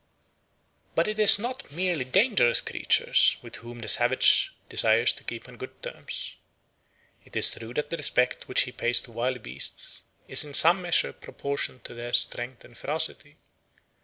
But 0.95 1.07
it 1.07 1.19
is 1.19 1.37
not 1.37 1.71
merely 1.71 2.05
dangerous 2.05 2.59
creatures 2.59 3.37
with 3.43 3.57
whom 3.57 3.81
the 3.81 3.87
savage 3.87 4.51
desires 4.67 5.13
to 5.13 5.23
keep 5.23 5.47
on 5.47 5.57
good 5.57 5.79
terms. 5.83 6.37
It 7.23 7.35
is 7.35 7.51
true 7.51 7.71
that 7.75 7.91
the 7.91 7.97
respect 7.97 8.47
which 8.47 8.61
he 8.63 8.71
pays 8.71 8.99
to 9.03 9.11
wild 9.11 9.43
beasts 9.43 10.01
is 10.27 10.43
in 10.43 10.55
some 10.55 10.81
measure 10.81 11.13
proportioned 11.13 11.83
to 11.83 11.93
their 11.93 12.13
strength 12.13 12.65
and 12.65 12.75
ferocity. 12.75 13.37